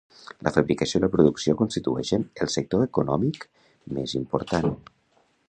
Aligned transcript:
La 0.45 0.51
fabricació 0.53 1.01
i 1.01 1.03
la 1.03 1.09
producció 1.15 1.55
constitueixen 1.59 2.25
el 2.47 2.51
sector 2.55 2.87
econòmic 2.87 3.47
més 3.99 4.17
important. 4.23 4.69